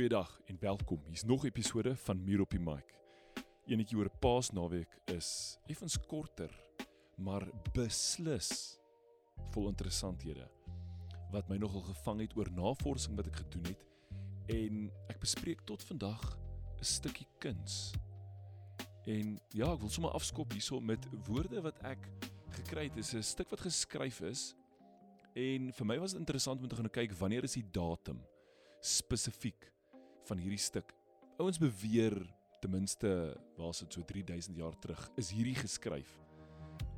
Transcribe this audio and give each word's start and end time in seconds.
Goeiedag 0.00 0.40
en 0.46 0.56
welkom. 0.60 1.02
Hier's 1.06 1.24
nog 1.24 1.42
'n 1.42 1.46
episode 1.46 1.96
van 1.96 2.24
Muur 2.24 2.40
op 2.40 2.50
die 2.50 2.60
Mic. 2.60 2.94
Eenetjie 3.66 3.98
oor 3.98 4.10
Paasnaweek 4.18 4.98
is 5.04 5.58
effens 5.66 6.00
korter, 6.06 6.64
maar 7.16 7.48
beslis 7.72 8.78
vol 9.50 9.68
interessanthede 9.68 10.48
wat 11.30 11.48
my 11.48 11.56
nogal 11.56 11.80
gevang 11.80 12.20
het 12.20 12.36
oor 12.36 12.50
navorsing 12.50 13.16
wat 13.16 13.26
ek 13.26 13.36
gedoen 13.36 13.64
het 13.64 13.84
en 14.46 14.90
ek 15.08 15.20
bespreek 15.20 15.60
tot 15.60 15.84
vandag 15.84 16.38
'n 16.78 16.84
stukkie 16.84 17.28
kuns. 17.38 17.92
En 19.04 19.38
ja, 19.48 19.72
ek 19.72 19.80
wil 19.80 19.90
sommer 19.90 20.12
afskop 20.12 20.52
hierso 20.52 20.80
met 20.80 21.08
woorde 21.26 21.60
wat 21.60 21.78
ek 21.82 22.08
gekry 22.48 22.84
het. 22.84 22.94
Dit 22.94 23.04
is 23.04 23.14
'n 23.14 23.22
stuk 23.22 23.50
wat 23.50 23.60
geskryf 23.60 24.20
is 24.20 24.54
en 25.34 25.72
vir 25.72 25.86
my 25.86 25.98
was 25.98 26.10
dit 26.10 26.20
interessant 26.20 26.60
om 26.60 26.68
te 26.68 26.76
gaan 26.76 26.90
kyk 26.90 27.12
wanneer 27.12 27.42
is 27.44 27.52
die 27.52 27.70
datum 27.70 28.24
spesifiek 28.80 29.70
van 30.28 30.38
hierdie 30.38 30.60
stuk. 30.60 30.94
Ouens 31.38 31.58
beweer 31.58 32.16
ten 32.60 32.70
minste 32.70 33.36
waar 33.56 33.72
dit 33.72 33.92
so 33.92 34.04
3000 34.04 34.56
jaar 34.56 34.78
terug 34.78 35.10
is 35.16 35.30
hierdie 35.30 35.56
geskryf. 35.56 36.18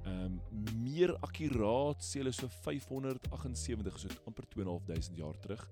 Ehm 0.04 0.24
um, 0.24 0.40
meer 0.82 1.14
akkuraat 1.22 2.02
sê 2.02 2.18
hulle 2.22 2.32
so 2.34 2.48
578 2.64 3.98
so 3.98 4.08
amper 4.26 4.46
2500 4.54 5.18
jaar 5.18 5.38
terug 5.38 5.68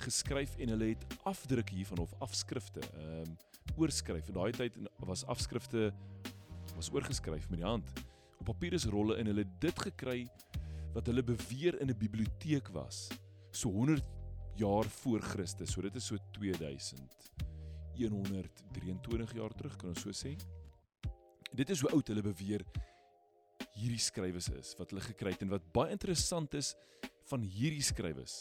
geskryf 0.00 0.54
en 0.56 0.72
hulle 0.72 0.94
het 0.94 1.04
afdrukke 1.28 1.74
hiervan 1.74 2.00
of 2.06 2.14
afskrifte 2.18 2.80
ehm 2.80 3.28
um, 3.28 3.36
oorskryf. 3.76 4.28
In 4.28 4.34
daai 4.34 4.52
tyd 4.52 4.78
was 5.06 5.24
afskrifte 5.24 5.90
was 6.76 6.90
oorgeskryf 6.92 7.50
met 7.50 7.60
die 7.60 7.68
hand 7.68 7.92
op 8.40 8.46
papierusrolle 8.54 9.18
en 9.20 9.28
hulle 9.28 9.44
dit 9.60 9.84
gekry 9.84 10.24
wat 10.94 11.06
hulle 11.06 11.22
beweer 11.22 11.76
in 11.80 11.90
'n 11.90 11.98
biblioteek 11.98 12.72
was 12.72 13.08
so 13.50 13.68
100 13.68 14.02
jaar 14.60 14.84
voor 15.00 15.20
Christus. 15.24 15.72
So 15.72 15.82
dit 15.82 15.96
is 15.96 16.06
so 16.06 16.16
2123 16.36 19.32
jaar 19.34 19.54
terug, 19.56 19.76
kan 19.76 19.88
ons 19.94 20.02
so 20.04 20.10
sê. 20.14 20.36
Dit 21.52 21.70
is 21.70 21.80
hoe 21.82 21.90
oud 21.96 22.08
hulle 22.12 22.22
beweer 22.22 22.64
hierdie 23.80 24.02
skrywes 24.02 24.48
is 24.52 24.74
wat 24.78 24.92
hulle 24.92 25.04
gekry 25.04 25.34
het 25.34 25.44
en 25.44 25.52
wat 25.52 25.66
baie 25.74 25.94
interessant 25.94 26.54
is 26.58 26.74
van 27.30 27.44
hierdie 27.44 27.84
skrywes 27.84 28.34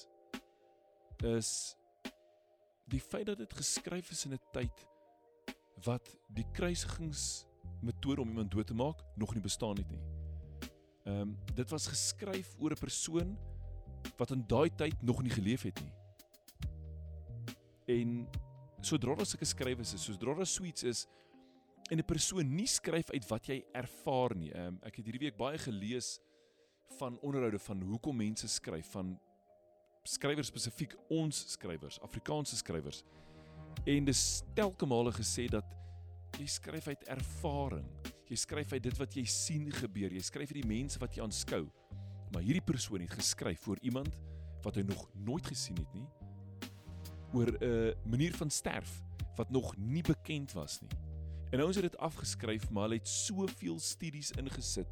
is 1.28 1.76
die 2.90 3.02
feit 3.04 3.28
dat 3.30 3.38
dit 3.38 3.54
geskryf 3.54 4.12
is 4.12 4.26
in 4.26 4.34
'n 4.34 4.42
tyd 4.56 4.88
wat 5.86 6.16
die 6.28 6.46
kruisigingsmetode 6.54 8.22
om 8.22 8.30
iemand 8.30 8.52
dood 8.52 8.68
te 8.68 8.74
maak 8.74 9.04
nog 9.16 9.34
nie 9.34 9.44
bestaan 9.44 9.78
het 9.78 9.92
nie. 9.92 10.02
Ehm 11.06 11.22
um, 11.22 11.38
dit 11.56 11.70
was 11.70 11.88
geskryf 11.88 12.56
oor 12.60 12.72
'n 12.72 12.80
persoon 12.80 13.38
wat 14.18 14.32
in 14.32 14.44
daai 14.48 14.70
tyd 14.76 15.02
nog 15.02 15.22
nie 15.22 15.32
geleef 15.32 15.62
het 15.62 15.82
nie. 15.82 15.94
En 17.90 18.28
sodra 18.86 19.16
daar 19.18 19.28
sulke 19.28 19.48
skrywes 19.50 19.96
is, 19.98 20.06
sodra 20.06 20.36
daar 20.38 20.48
suits 20.48 20.84
is 20.84 21.08
en 21.90 21.98
'n 21.98 22.06
persoon 22.06 22.56
nie 22.56 22.68
skryf 22.68 23.10
uit 23.10 23.26
wat 23.30 23.48
jy 23.48 23.66
ervaar 23.74 24.36
nie. 24.36 24.54
Um, 24.54 24.80
ek 24.84 24.96
het 24.96 25.06
hierdie 25.06 25.26
week 25.26 25.38
baie 25.38 25.58
gelees 25.58 26.20
van 27.00 27.20
onderhoude 27.20 27.60
van 27.60 27.82
hoekom 27.82 28.16
mense 28.16 28.48
skryf 28.48 28.92
van 28.92 29.20
skrywers 30.04 30.48
spesifiek 30.48 30.96
ons 31.10 31.52
skrywers, 31.52 32.00
Afrikaanse 32.02 32.56
skrywers. 32.56 33.04
En 33.86 34.06
dis 34.06 34.44
telke 34.54 34.86
male 34.86 35.12
gesê 35.12 35.48
dat 35.50 35.66
jy 36.38 36.46
skryf 36.46 36.88
uit 36.88 37.04
ervaring. 37.08 37.88
Jy 38.30 38.36
skryf 38.36 38.74
uit 38.74 38.84
dit 38.84 38.98
wat 38.98 39.14
jy 39.16 39.26
sien 39.26 39.72
gebeur. 39.72 40.14
Jy 40.14 40.22
skryf 40.22 40.52
uit 40.54 40.62
die 40.62 40.78
mense 40.78 41.00
wat 41.00 41.16
jy 41.16 41.24
aanskou. 41.24 41.66
Maar 42.32 42.42
hierdie 42.42 42.66
persoon 42.66 43.02
het 43.02 43.12
geskryf 43.12 43.60
vir 43.60 43.78
iemand 43.82 44.22
wat 44.62 44.76
hy 44.76 44.82
nog 44.82 45.10
nooit 45.14 45.46
gesien 45.48 45.78
het 45.78 45.94
nie 45.94 46.08
oor 47.34 47.52
'n 47.52 47.64
uh, 47.64 47.94
manier 48.06 48.36
van 48.36 48.50
sterf 48.50 49.02
wat 49.36 49.50
nog 49.50 49.78
nie 49.78 50.04
bekend 50.04 50.52
was 50.52 50.82
nie. 50.82 50.90
En 51.50 51.60
ouens 51.60 51.76
het 51.76 51.84
dit 51.84 51.98
afgeskryf, 51.98 52.70
maar 52.70 52.84
hulle 52.84 52.96
het 52.96 53.08
soveel 53.08 53.80
studies 53.80 54.32
ingesit 54.32 54.88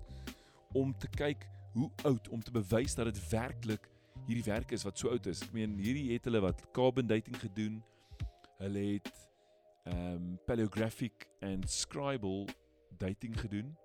om 0.73 0.97
te 0.97 1.07
kyk 1.07 1.49
hoe 1.73 1.91
oud 2.03 2.29
om 2.29 2.43
te 2.43 2.51
bewys 2.51 2.95
dat 2.95 3.05
dit 3.05 3.29
werklik 3.29 3.89
hierdie 4.25 4.43
werk 4.43 4.71
is 4.71 4.83
wat 4.83 4.97
so 4.97 5.09
oud 5.09 5.25
is. 5.25 5.41
Ek 5.41 5.53
meen 5.53 5.77
hierdie 5.77 6.13
het 6.13 6.25
hulle 6.25 6.41
wat 6.41 6.63
carbon 6.71 7.07
dating 7.07 7.37
gedoen. 7.39 7.83
Hulle 8.57 8.85
het 8.93 9.11
ehm 9.87 10.15
um, 10.15 10.39
paleographic 10.45 11.29
and 11.41 11.69
scribal 11.71 12.47
dating 12.97 13.39
gedoen. 13.39 13.77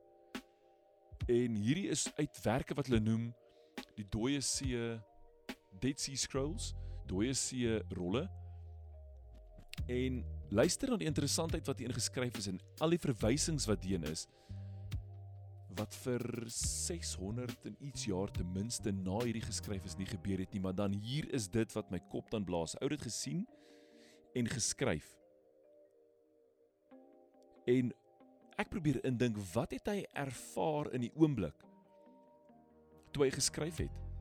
En 1.26 1.54
hierdie 1.54 1.88
is 1.88 2.08
uitwerke 2.16 2.74
wat 2.74 2.86
hulle 2.86 3.00
noem 3.00 3.28
die 3.94 4.06
dooie 4.08 4.40
see 4.40 4.98
Dead 5.80 6.00
Sea 6.00 6.16
Scrolls, 6.16 6.72
dooie 7.06 7.34
see 7.34 7.78
rolle 7.94 8.26
En 9.90 10.22
luister 10.50 10.90
na 10.90 10.96
die 11.00 11.08
interessantheid 11.10 11.66
wat 11.66 11.78
hier 11.78 11.92
geskryf 11.92 12.36
is 12.38 12.46
en 12.52 12.60
al 12.84 12.94
die 12.94 13.00
verwysings 13.02 13.66
wat 13.66 13.82
hierin 13.84 14.06
is 14.10 14.28
wat 15.78 15.94
vir 16.02 16.22
600 16.52 17.66
en 17.70 17.76
iets 17.80 18.04
jaar 18.04 18.30
ten 18.32 18.48
minste 18.52 18.92
na 18.92 19.22
hierdie 19.22 19.44
geskryf 19.44 19.86
is 19.88 19.96
nie 19.96 20.08
gebeur 20.08 20.42
het 20.42 20.52
nie, 20.52 20.60
maar 20.60 20.76
dan 20.76 20.92
hier 20.92 21.28
is 21.34 21.48
dit 21.48 21.72
wat 21.76 21.90
my 21.90 22.00
kop 22.12 22.30
dan 22.32 22.44
blaas. 22.44 22.76
Ou 22.82 22.90
dit 22.92 23.02
gesien 23.02 23.46
en 24.36 24.48
geskryf. 24.48 25.08
En 27.68 27.92
ek 28.60 28.70
probeer 28.72 29.00
indink 29.08 29.38
wat 29.54 29.72
het 29.72 29.88
hy 29.88 30.02
ervaar 30.12 30.92
in 30.96 31.06
die 31.06 31.14
oomblik 31.16 31.56
toe 33.12 33.26
hy 33.26 33.32
geskryf 33.32 33.82
het. 33.84 34.11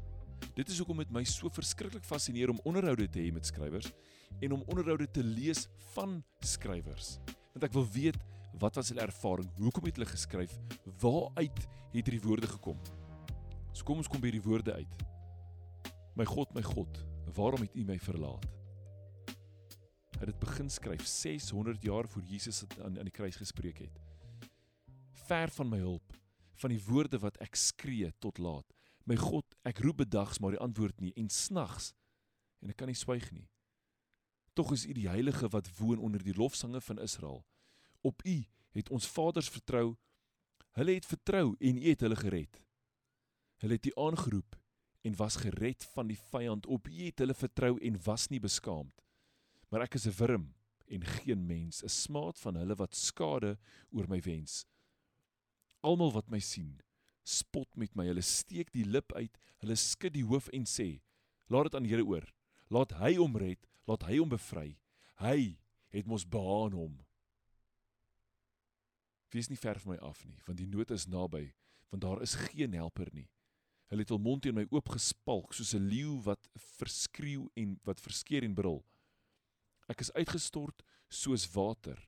Dit 0.55 0.69
is 0.69 0.77
hoekom 0.81 0.99
dit 1.01 1.11
my 1.13 1.23
so 1.27 1.49
verskriklik 1.53 2.05
fascineer 2.07 2.51
om 2.51 2.59
onderhoude 2.67 3.07
te 3.09 3.21
hê 3.21 3.31
met 3.33 3.47
skrywers 3.47 3.91
en 4.39 4.55
om 4.57 4.63
onderhoude 4.67 5.07
te 5.11 5.23
lees 5.23 5.67
van 5.93 6.19
skrywers. 6.45 7.17
Want 7.53 7.67
ek 7.67 7.75
wil 7.75 7.87
weet 7.93 8.19
wat 8.59 8.75
was 8.75 8.91
hulle 8.91 9.05
ervaring? 9.05 9.47
Hoekom 9.57 9.87
het 9.87 9.99
hulle 9.99 10.09
geskryf? 10.09 10.57
Waaruit 11.01 11.61
het 11.61 11.93
hierdie 11.93 12.23
woorde 12.23 12.49
gekom? 12.51 12.79
So 13.71 13.87
kom 13.87 14.01
ons 14.03 14.09
kom 14.11 14.21
by 14.23 14.33
die 14.33 14.43
woorde 14.43 14.75
uit. 14.75 15.05
My 16.19 16.25
God, 16.27 16.51
my 16.55 16.63
God, 16.65 16.99
waarom 17.37 17.63
het 17.63 17.75
U 17.79 17.85
my 17.87 17.95
verlaat? 18.03 18.47
Hy 20.17 20.27
het 20.27 20.33
dit 20.33 20.41
begin 20.43 20.67
skryf 20.69 21.05
600 21.07 21.81
jaar 21.81 22.07
voor 22.11 22.25
Jesus 22.27 22.65
aan 22.83 22.99
aan 22.99 23.07
die 23.07 23.15
kruis 23.15 23.39
gespreek 23.39 23.79
het. 23.87 24.01
Ver 25.25 25.49
van 25.55 25.71
my 25.71 25.79
hulp, 25.81 26.13
van 26.61 26.75
die 26.75 26.81
woorde 26.85 27.17
wat 27.23 27.39
ek 27.41 27.55
skree 27.57 28.11
tot 28.21 28.37
laat. 28.37 28.67
My 29.05 29.15
God, 29.15 29.45
ek 29.65 29.81
roep 29.81 30.03
bedags 30.03 30.39
maar 30.39 30.55
die 30.55 30.61
antwoord 30.61 31.01
nie 31.01 31.13
en 31.17 31.29
snags 31.29 31.93
en 32.61 32.69
ek 32.69 32.77
kan 32.77 32.91
nie 32.91 32.97
swyg 32.97 33.31
nie. 33.33 33.47
Tog 34.53 34.73
is 34.75 34.85
U 34.85 34.93
die 34.93 35.09
heilige 35.09 35.49
wat 35.49 35.69
woon 35.79 36.01
onder 36.03 36.23
die 36.23 36.35
lofsange 36.35 36.81
van 36.81 36.99
Israel. 37.01 37.41
Op 38.01 38.21
U 38.25 38.37
het 38.77 38.89
ons 38.89 39.07
vaders 39.07 39.49
vertrou. 39.49 39.95
Hulle 40.77 40.95
het 40.97 41.07
vertrou 41.07 41.55
en 41.59 41.77
U 41.77 41.85
het 41.87 42.03
hulle 42.05 42.19
gered. 42.19 42.59
Hulle 43.63 43.77
het 43.79 43.87
U 43.89 43.93
aangeroep 44.07 44.57
en 45.01 45.17
was 45.17 45.39
gered 45.41 45.83
van 45.95 46.11
die 46.11 46.19
vyand. 46.19 46.65
Op 46.65 46.87
U 46.87 46.97
het 47.05 47.23
hulle 47.23 47.35
vertrou 47.37 47.77
en 47.79 47.99
was 48.05 48.27
nie 48.29 48.41
beskaamd. 48.43 48.93
Maar 49.69 49.87
ek 49.87 49.95
is 49.95 50.07
'n 50.07 50.17
wurm 50.19 50.53
en 50.91 51.03
geen 51.03 51.45
mens, 51.45 51.83
'n 51.83 51.89
smaad 51.89 52.37
van 52.39 52.55
hulle 52.55 52.75
wat 52.75 52.95
skade 52.95 53.57
oor 53.89 54.07
my 54.09 54.21
wens. 54.21 54.65
Almal 55.79 56.11
wat 56.11 56.29
my 56.29 56.39
sien, 56.39 56.81
spot 57.23 57.75
met 57.75 57.95
my. 57.95 58.05
Hulle 58.05 58.21
steek 58.21 58.71
die 58.71 58.85
lip 58.85 59.13
uit, 59.13 59.37
hulle 59.59 59.75
skud 59.75 60.13
die 60.13 60.25
hoof 60.25 60.47
en 60.49 60.65
sê: 60.65 61.01
"Laat 61.47 61.71
dit 61.71 61.75
aan 61.75 61.85
Here 61.85 62.05
oor. 62.05 62.33
Laat 62.69 62.91
hy 62.99 63.15
hom 63.15 63.37
red." 63.37 63.67
laat 63.91 64.05
hy 64.07 64.19
hom 64.21 64.31
bevry. 64.31 64.75
Hy 65.21 65.57
het 65.93 66.07
mos 66.09 66.25
behaan 66.27 66.75
hom. 66.77 66.95
Wees 69.31 69.49
nie 69.51 69.59
ver 69.59 69.79
van 69.79 69.93
my 69.93 69.99
af 70.03 70.23
nie, 70.27 70.39
want 70.47 70.59
die 70.59 70.69
nood 70.69 70.91
is 70.91 71.07
naby, 71.07 71.51
want 71.91 72.03
daar 72.03 72.23
is 72.23 72.35
geen 72.49 72.75
helper 72.75 73.11
nie. 73.15 73.29
Hulle 73.91 74.03
het 74.05 74.11
hul 74.11 74.21
mond 74.23 74.43
teen 74.43 74.55
my 74.55 74.65
oopgespalk 74.71 75.53
soos 75.55 75.73
'n 75.75 75.87
leeu 75.91 76.19
wat 76.23 76.47
verskreeu 76.79 77.49
en 77.55 77.79
wat 77.83 77.99
verskeer 77.99 78.43
en 78.43 78.55
brul. 78.55 78.83
Ek 79.87 79.99
is 79.99 80.13
uitgestort 80.13 80.83
soos 81.09 81.47
water. 81.53 81.99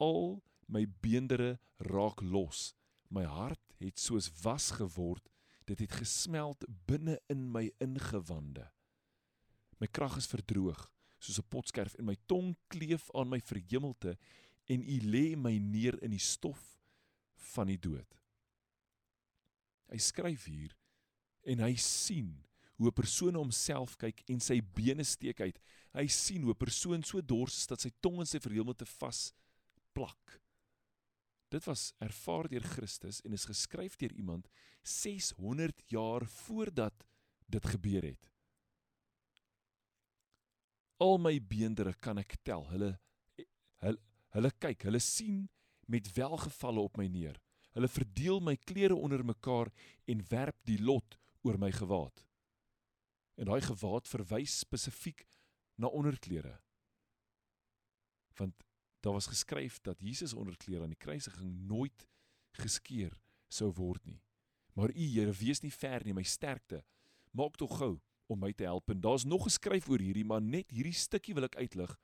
Al 0.00 0.42
my 0.66 0.86
beendere 0.86 1.58
raak 1.78 2.22
los. 2.22 2.74
My 3.10 3.24
hart 3.24 3.69
het 3.88 3.98
soos 3.98 4.30
was 4.42 4.70
geword. 4.76 5.28
Dit 5.64 5.78
het 5.78 5.92
gesmeld 5.92 6.64
binne 6.86 7.20
in 7.32 7.50
my 7.50 7.70
ingewande. 7.78 8.70
My 9.80 9.86
krag 9.86 10.16
is 10.20 10.28
verdroog 10.28 10.90
soos 11.20 11.38
'n 11.38 11.48
potskerf 11.48 11.94
en 11.94 12.04
my 12.04 12.16
tong 12.26 12.56
kleef 12.68 13.10
aan 13.14 13.28
my 13.28 13.40
verhemelte 13.40 14.16
en 14.64 14.82
u 14.82 14.96
lê 15.12 15.36
my 15.36 15.56
neer 15.58 16.02
in 16.02 16.10
die 16.10 16.22
stof 16.22 16.78
van 17.52 17.66
die 17.66 17.78
dood. 17.78 18.16
Hy 19.90 19.98
skryf 19.98 20.44
hier 20.44 20.76
en 21.42 21.58
hy 21.58 21.74
sien 21.76 22.44
hoe 22.76 22.88
'n 22.88 22.96
persoon 22.96 23.34
homself 23.34 23.96
kyk 23.96 24.22
en 24.28 24.40
sy 24.40 24.60
bene 24.60 25.04
steek 25.04 25.40
uit. 25.40 25.58
Hy 25.92 26.06
sien 26.06 26.42
hoe 26.42 26.52
'n 26.52 26.64
persoon 26.64 27.02
so 27.02 27.20
dors 27.20 27.56
is 27.56 27.66
dat 27.66 27.80
sy 27.80 27.90
tong 28.00 28.20
in 28.20 28.26
sy 28.26 28.38
verhemelte 28.38 28.86
vas 28.86 29.32
plak. 29.92 30.40
Dit 31.50 31.66
was 31.66 31.90
ervaar 31.98 32.48
deur 32.48 32.66
Christus 32.76 33.20
en 33.26 33.34
is 33.34 33.48
geskryf 33.50 33.96
deur 33.98 34.12
iemand 34.14 34.48
600 34.82 35.82
jaar 35.90 36.26
voordat 36.26 37.06
dit 37.50 37.66
gebeur 37.66 38.06
het. 38.06 38.30
al 41.00 41.16
my 41.18 41.38
beendere 41.40 41.94
kan 42.04 42.20
ek 42.20 42.36
tel. 42.44 42.66
Hulle 42.72 42.92
hulle, 43.80 44.00
hulle 44.36 44.50
kyk, 44.62 44.84
hulle 44.88 45.00
sien 45.02 45.46
met 45.90 46.10
welgevalle 46.14 46.82
op 46.84 46.98
my 47.00 47.06
neer. 47.10 47.38
Hulle 47.74 47.88
verdeel 47.88 48.42
my 48.44 48.56
klere 48.68 48.96
onder 48.96 49.22
mekaar 49.24 49.70
en 50.10 50.24
werp 50.28 50.58
die 50.68 50.78
lot 50.82 51.16
oor 51.46 51.56
my 51.58 51.70
gewaad. 51.72 52.24
En 53.40 53.48
daai 53.48 53.62
gewaad 53.64 54.10
verwys 54.10 54.58
spesifiek 54.60 55.24
na 55.80 55.88
onderklere. 55.88 56.58
Want 58.36 58.60
daar 59.00 59.12
was 59.12 59.26
geskryf 59.26 59.80
dat 59.80 60.00
Jesus 60.00 60.34
onderklere 60.34 60.82
aan 60.82 60.94
die 60.94 61.04
kruisiging 61.04 61.66
nooit 61.66 62.06
geskeur 62.52 63.16
sou 63.48 63.72
word 63.72 64.04
nie. 64.04 64.20
Maar 64.72 64.90
u 64.94 65.06
Here, 65.14 65.32
wees 65.32 65.60
nie 65.60 65.72
ver 65.72 66.04
nie, 66.04 66.14
my 66.14 66.22
sterkte. 66.22 66.84
Maak 67.32 67.56
tog 67.56 67.76
gou 67.78 67.98
om 68.30 68.38
my 68.38 68.52
te 68.52 68.64
help. 68.64 68.90
En 68.90 69.00
daar's 69.00 69.24
nog 69.24 69.42
geskryf 69.42 69.88
oor 69.88 69.98
hierdie, 69.98 70.24
maar 70.24 70.42
net 70.42 70.70
hierdie 70.70 70.94
stukkie 70.94 71.34
wil 71.34 71.48
ek 71.48 71.56
uitlig. 71.56 71.96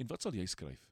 En 0.00 0.08
wat 0.08 0.22
sal 0.22 0.36
jy 0.36 0.46
skryf 0.48 0.86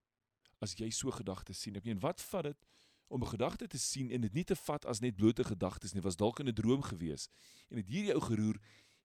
as 0.59 0.75
jy 0.75 0.89
so 0.91 1.13
gedagtes 1.15 1.61
sien? 1.63 1.77
Ek 1.79 1.87
meen, 1.87 2.01
wat 2.03 2.23
vat 2.33 2.51
dit 2.51 2.65
om 3.09 3.23
'n 3.23 3.31
gedagte 3.31 3.67
te 3.67 3.79
sien 3.79 4.11
en 4.11 4.21
dit 4.21 4.35
nie 4.35 4.45
te 4.45 4.57
vat 4.57 4.85
as 4.85 5.01
net 5.01 5.17
blote 5.17 5.45
gedagtes 5.45 5.95
nie? 5.95 6.03
Was 6.03 6.17
dalk 6.17 6.41
in 6.41 6.49
'n 6.49 6.55
droom 6.55 6.83
gewees 6.83 7.29
en 7.71 7.77
het 7.77 7.87
hierdie 7.89 8.15
ou 8.15 8.21
geroer 8.21 8.59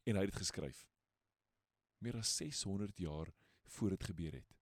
en 0.04 0.16
hy 0.16 0.22
het 0.22 0.32
dit 0.32 0.42
geskryf. 0.42 0.88
Meer 2.00 2.18
as 2.18 2.36
600 2.36 2.98
jaar 2.98 3.32
voor 3.68 3.90
dit 3.90 4.04
gebeur 4.04 4.34
het. 4.34 4.56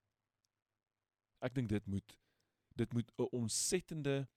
Ek 1.41 1.55
dink 1.55 1.69
dit 1.69 1.87
moet 1.87 2.17
dit 2.75 2.93
moet 2.93 3.11
'n 3.17 3.27
ontsettende 3.35 4.29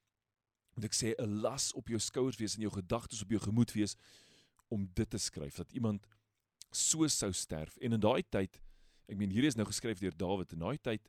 moet 0.75 0.85
ek 0.85 0.95
sê 0.95 1.15
'n 1.15 1.41
las 1.41 1.73
op 1.73 1.89
jou 1.89 1.99
skouers 1.99 2.37
wees 2.37 2.55
en 2.55 2.67
jou 2.67 2.73
gedagtes 2.73 3.23
op 3.23 3.31
jou 3.31 3.41
gemoed 3.41 3.73
wees 3.73 3.97
om 4.69 4.91
dit 4.95 5.11
te 5.11 5.19
skryf 5.19 5.57
dat 5.57 5.73
iemand 5.73 6.07
so 6.71 7.07
sou 7.09 7.33
sterf. 7.33 7.77
En 7.77 7.93
in 7.93 8.01
daai 8.01 8.23
tyd 8.23 8.61
ek 9.07 9.17
meen 9.17 9.31
hier 9.31 9.45
is 9.45 9.55
nou 9.55 9.67
geskryf 9.67 9.99
deur 9.99 10.17
Dawid 10.17 10.53
in 10.53 10.59
daai 10.59 10.79
tyd 10.79 11.09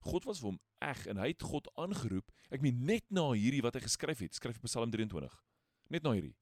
God 0.00 0.24
was 0.24 0.40
vir 0.40 0.50
hom 0.50 0.60
eg 0.80 1.06
en 1.06 1.16
hy 1.16 1.28
het 1.28 1.42
God 1.42 1.68
aangeroep 1.76 2.30
ek 2.50 2.62
meen 2.64 2.84
net 2.84 3.04
na 3.10 3.32
hierdie 3.32 3.62
wat 3.62 3.74
hy 3.74 3.80
geskryf 3.80 4.18
het 4.18 4.34
skryf 4.34 4.60
Psalm 4.62 4.90
23 4.90 5.44
net 5.90 6.02
na 6.02 6.12
hierdie. 6.12 6.36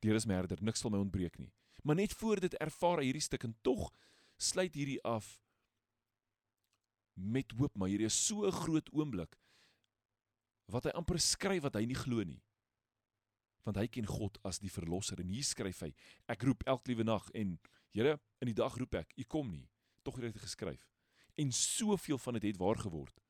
Die 0.00 0.10
Here 0.10 0.16
is 0.16 0.26
my 0.26 0.34
herder 0.34 0.62
niks 0.62 0.80
sal 0.80 0.90
my 0.90 0.98
ontbreek 0.98 1.38
nie. 1.38 1.52
Maar 1.82 1.96
net 1.96 2.12
voor 2.12 2.40
dit 2.40 2.54
ervaar 2.60 3.02
hierdie 3.04 3.22
stuk 3.22 3.44
en 3.44 3.54
tog 3.62 3.90
sluit 4.36 4.74
hierdie 4.74 5.02
af 5.04 5.40
met 7.14 7.52
hoop 7.58 7.76
maar 7.76 7.88
hierdie 7.88 8.10
is 8.10 8.26
so 8.26 8.46
'n 8.46 8.52
groot 8.52 8.88
oomblik 8.92 9.38
wat 10.66 10.84
hy 10.84 10.90
amper 10.90 11.18
skryf 11.18 11.62
wat 11.62 11.74
hy 11.74 11.84
nie 11.86 11.94
glo 11.94 12.24
nie. 12.24 12.42
Want 13.62 13.76
hy 13.76 13.86
ken 13.86 14.06
God 14.06 14.38
as 14.44 14.58
die 14.58 14.70
verlosser 14.70 15.20
en 15.20 15.28
hier 15.28 15.44
skryf 15.44 15.80
hy 15.80 15.94
ek 16.28 16.42
roep 16.42 16.62
elke 16.66 16.90
liewe 16.90 17.04
nag 17.04 17.30
en 17.34 17.58
Here 17.96 18.18
in 18.44 18.50
die 18.50 18.56
dag 18.56 18.74
roep 18.76 18.94
ek 18.98 19.14
u 19.16 19.24
kom 19.24 19.48
nie. 19.48 19.64
Tog 20.04 20.18
het 20.20 20.28
hy 20.28 20.42
geskryf. 20.42 20.82
En 21.40 21.52
soveel 21.52 22.18
van 22.20 22.36
dit 22.36 22.42
het, 22.44 22.52
het 22.52 22.60
waar 22.60 22.76
geword. 22.76 23.22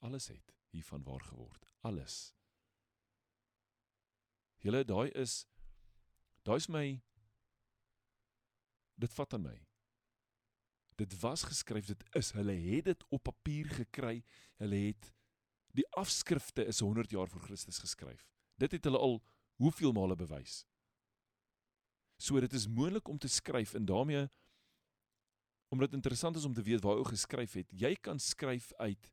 Alles 0.00 0.30
het 0.32 0.54
hiervan 0.72 1.04
waar 1.04 1.20
geword. 1.20 1.68
Alles. 1.84 2.32
Julle 4.64 4.84
daai 4.84 5.10
is 5.12 5.44
daai's 6.48 6.68
my 6.72 7.02
dit 8.96 9.12
vat 9.12 9.36
aan 9.36 9.44
my 9.44 9.56
dit 10.98 11.20
was 11.22 11.46
geskryf 11.48 11.86
dit 11.86 12.04
is 12.18 12.32
hulle 12.36 12.56
het 12.66 12.90
dit 12.90 13.04
op 13.08 13.22
papier 13.30 13.70
gekry 13.80 14.22
hulle 14.62 14.82
het 14.90 15.12
die 15.78 15.86
afskrifte 16.00 16.64
is 16.66 16.80
100 16.80 17.10
jaar 17.14 17.28
voor 17.28 17.46
Christus 17.46 17.78
geskryf 17.78 18.26
dit 18.58 18.72
het 18.72 18.84
hulle 18.84 18.98
al 18.98 19.20
hoeveel 19.58 19.92
male 19.92 20.16
bewys. 20.16 20.62
So 22.18 22.40
dit 22.42 22.52
is 22.52 22.66
moontlik 22.66 23.08
om 23.08 23.18
te 23.18 23.30
skryf 23.30 23.74
en 23.74 23.86
daarmee 23.86 24.26
omdat 25.68 25.92
interessant 25.92 26.36
is 26.36 26.44
om 26.44 26.54
te 26.54 26.62
weet 26.62 26.80
waar 26.82 26.96
ou 26.96 27.04
geskryf 27.04 27.52
het. 27.52 27.72
Jy 27.76 27.92
kan 28.00 28.18
skryf 28.18 28.72
uit 28.80 29.10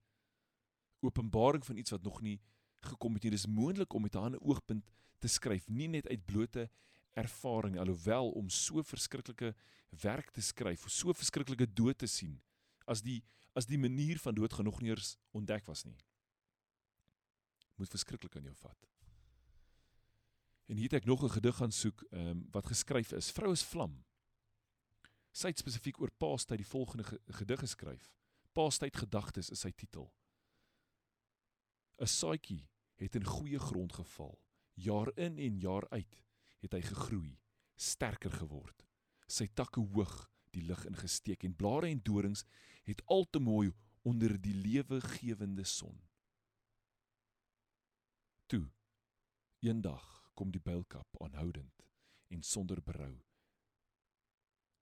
openbaring 1.03 1.65
van 1.65 1.77
iets 1.77 1.91
wat 1.91 2.03
nog 2.03 2.21
nie 2.21 2.39
gekom 2.79 3.13
het 3.13 3.23
nie. 3.23 3.33
Dis 3.35 3.47
moontlik 3.47 3.93
om 3.93 4.01
met 4.01 4.15
'n 4.15 4.17
ander 4.29 4.41
oogpunt 4.41 4.89
te 5.19 5.27
skryf, 5.27 5.67
nie 5.67 5.87
net 5.87 6.07
uit 6.07 6.25
blote 6.25 6.69
ervaring 7.15 7.79
alhoewel 7.79 8.31
om 8.35 8.49
so 8.49 8.83
verskriklike 8.83 9.53
werk 10.01 10.31
te 10.31 10.41
skryf, 10.41 10.83
so 10.91 11.13
verskriklike 11.13 11.67
dood 11.73 11.97
te 11.97 12.07
sien 12.07 12.41
as 12.85 13.01
die 13.01 13.23
as 13.55 13.69
die 13.69 13.79
manier 13.79 14.19
van 14.19 14.35
dood 14.35 14.51
genoeg 14.51 14.81
nie 14.83 14.91
eens 14.91 15.13
ontdek 15.31 15.63
was 15.69 15.85
nie. 15.87 15.95
Moet 17.79 17.93
verskriklik 17.93 18.35
aan 18.35 18.49
jou 18.49 18.55
vat. 18.59 18.89
En 20.67 20.75
hier 20.75 20.89
het 20.91 20.99
ek 20.99 21.07
nog 21.07 21.23
'n 21.23 21.31
gedig 21.37 21.55
gaan 21.55 21.71
soek 21.71 22.03
ehm 22.11 22.27
um, 22.27 22.47
wat 22.51 22.67
geskryf 22.67 23.11
is. 23.11 23.31
Vrou 23.31 23.51
is 23.51 23.63
vlam. 23.63 24.03
Sy 25.31 25.47
het 25.47 25.59
spesifiek 25.59 26.01
oor 26.01 26.11
Paastyd 26.11 26.57
die 26.57 26.67
volgende 26.67 27.03
ge 27.03 27.19
gedig 27.25 27.59
geskryf. 27.59 28.11
Paastyd 28.51 28.97
gedagtes 28.97 29.49
is 29.49 29.59
sy 29.59 29.71
titel. 29.71 30.11
'n 31.97 32.07
Saadjie 32.07 32.67
het 32.95 33.15
in 33.15 33.23
goeie 33.23 33.59
grond 33.59 33.93
geval. 33.93 34.39
Jaar 34.73 35.17
in 35.17 35.37
en 35.37 35.59
jaar 35.59 35.89
uit 35.89 36.24
het 36.65 36.75
hy 36.77 36.81
gegroei, 36.85 37.35
sterker 37.77 38.33
geword. 38.33 38.85
Sy 39.29 39.47
takke 39.57 39.81
hoog 39.93 40.15
die 40.55 40.63
lug 40.65 40.85
ingesteek 40.89 41.43
en 41.45 41.55
blare 41.57 41.89
en 41.91 42.01
dorings 42.03 42.45
het 42.87 43.01
al 43.11 43.25
te 43.29 43.41
mooi 43.41 43.73
onder 44.05 44.35
die 44.41 44.53
lewegewende 44.53 45.65
son. 45.65 45.97
Toe 48.45 48.67
eendag 49.65 50.05
kom 50.37 50.51
die 50.53 50.61
builkap 50.61 51.21
aanhoudend 51.23 51.85
en 52.29 52.43
sonder 52.43 52.81
berou. 52.85 53.13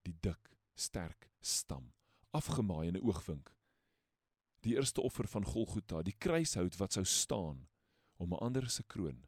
Die 0.04 0.16
dik, 0.20 0.52
sterk 0.76 1.30
stam, 1.40 1.92
afgemaai 2.30 2.88
in 2.88 2.96
'n 2.96 3.06
oogwink. 3.06 3.54
Die 4.60 4.76
eerste 4.76 5.00
offer 5.00 5.28
van 5.28 5.44
Golgotha, 5.44 6.02
die 6.02 6.16
kruishout 6.18 6.76
wat 6.76 6.92
sou 6.92 7.04
staan 7.04 7.68
om 8.16 8.32
'n 8.32 8.40
ander 8.40 8.70
se 8.70 8.82
kroon 8.82 9.24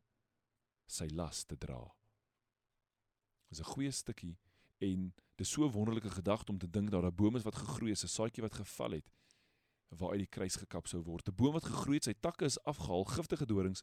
sy 0.86 1.08
las 1.10 1.44
te 1.44 1.56
dra. 1.58 1.80
Dis 3.48 3.60
'n 3.60 3.72
goeie 3.72 3.90
stukkie 3.90 4.38
en 4.78 5.14
dis 5.36 5.50
so 5.50 5.64
'n 5.64 5.72
wonderlike 5.72 6.10
gedagte 6.10 6.52
om 6.52 6.58
te 6.58 6.70
dink 6.70 6.90
dat 6.90 7.02
daar 7.02 7.10
'n 7.10 7.14
boom 7.14 7.36
is 7.36 7.42
wat 7.42 7.54
gegroei 7.54 7.90
het, 7.90 8.02
'n 8.02 8.08
saadjie 8.08 8.42
wat 8.42 8.54
geval 8.54 8.90
het 8.90 9.10
waaruit 9.88 10.18
die 10.18 10.26
kruis 10.26 10.56
gekap 10.56 10.86
sou 10.86 11.02
word. 11.02 11.28
'n 11.28 11.34
Boom 11.34 11.52
wat 11.52 11.64
gegroei 11.64 11.94
het, 11.94 12.04
sy 12.04 12.14
takke 12.20 12.44
is 12.44 12.62
afgehaal, 12.62 13.04
giftige 13.04 13.46
dorings 13.46 13.82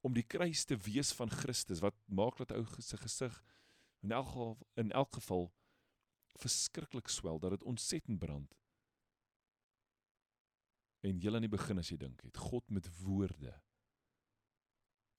om 0.00 0.14
die 0.14 0.26
kruis 0.26 0.64
te 0.64 0.76
wees 0.76 1.12
van 1.12 1.30
Christus 1.30 1.80
wat 1.80 1.94
maak 2.04 2.36
dat 2.36 2.52
ou 2.52 2.64
se 2.78 2.96
gesig 2.96 3.42
in 4.02 4.12
elk 4.12 4.26
geval 4.28 4.58
in 4.74 4.92
elk 4.92 5.14
geval 5.14 5.52
verskriklik 6.36 7.08
swel 7.08 7.38
dat 7.38 7.50
dit 7.50 7.62
ontsettend 7.62 8.18
brand. 8.18 8.54
En 11.00 11.20
heel 11.20 11.34
aan 11.34 11.46
die 11.46 11.50
begin 11.50 11.78
as 11.78 11.88
jy 11.88 11.96
dink 11.96 12.22
het 12.22 12.36
God 12.36 12.70
met 12.70 12.88
woorde 13.02 13.54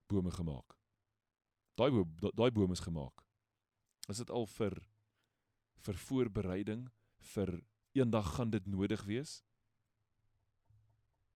bome 0.08 0.32
gemaak. 0.32 0.78
Daai 1.76 1.92
boom 1.92 2.16
daai 2.36 2.52
boom 2.52 2.72
is 2.72 2.84
gemaak. 2.84 3.27
Is 4.08 4.18
dit 4.24 4.30
al 4.30 4.48
vir 4.48 4.78
vir 5.86 5.98
voorbereiding 6.04 6.88
vir 7.34 7.52
eendag 7.96 8.36
gaan 8.36 8.50
dit 8.50 8.66
nodig 8.66 9.04
wees? 9.08 9.44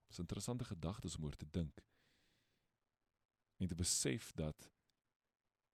Dis 0.07 0.17
'n 0.17 0.27
interessante 0.27 0.65
gedagte 0.65 1.07
om 1.17 1.25
oor 1.25 1.35
te 1.35 1.49
dink 1.49 1.83
en 3.57 3.67
te 3.67 3.75
besef 3.75 4.31
dat 4.33 4.71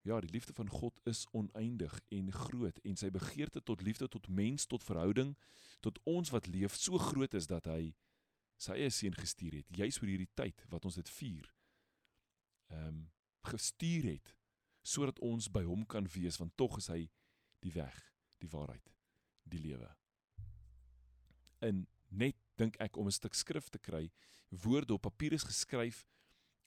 ja, 0.02 0.20
die 0.20 0.30
liefde 0.30 0.54
van 0.54 0.70
God 0.70 1.00
is 1.04 1.28
oneindig 1.32 2.00
en 2.08 2.32
groot 2.32 2.80
en 2.84 2.96
sy 2.96 3.10
begeerte 3.12 3.64
tot 3.64 3.82
liefde 3.82 4.08
tot 4.08 4.28
mens 4.28 4.66
tot 4.66 4.84
verhouding 4.84 5.36
tot 5.80 6.00
ons 6.04 6.30
wat 6.30 6.48
leef 6.48 6.76
so 6.76 6.98
groot 6.98 7.34
is 7.34 7.48
dat 7.48 7.66
hy 7.66 7.96
sy 8.58 8.72
eie 8.72 8.90
seun 8.90 9.16
gestuur 9.16 9.60
het 9.60 9.70
juis 9.70 10.00
vir 10.02 10.10
hierdie 10.14 10.34
tyd 10.34 10.64
wat 10.72 10.86
ons 10.86 10.96
dit 10.96 11.10
vier. 11.20 11.54
Ehm 12.72 12.88
um, 12.88 13.06
gestuur 13.48 14.04
het 14.04 14.34
sodat 14.88 15.20
ons 15.26 15.50
by 15.52 15.64
hom 15.68 15.86
kan 15.86 16.08
wees 16.16 16.40
want 16.40 16.56
tog 16.60 16.78
is 16.80 16.88
hy 16.94 17.02
die 17.66 17.74
weg, 17.76 17.98
die 18.40 18.50
waarheid, 18.52 18.94
die 19.50 19.60
lewe. 19.60 19.90
En 21.60 21.86
net 22.08 22.38
dink 22.56 22.78
ek 22.80 22.98
om 22.98 23.08
'n 23.08 23.18
stuk 23.20 23.34
skrif 23.36 23.70
te 23.70 23.80
kry, 23.80 24.12
woorde 24.50 24.94
op 24.94 25.02
papier 25.02 25.34
is 25.34 25.44
geskryf 25.44 26.06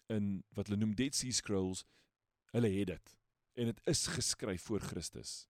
in 0.08 0.42
wat 0.54 0.66
hulle 0.66 0.80
noem 0.80 0.94
Dead 0.94 1.14
Sea 1.14 1.32
Scrolls, 1.32 1.84
hulle 2.52 2.68
het 2.68 2.86
dit 2.86 3.16
en 3.54 3.66
dit 3.66 3.80
is 3.86 4.06
geskryf 4.06 4.62
voor 4.62 4.80
Christus. 4.80 5.48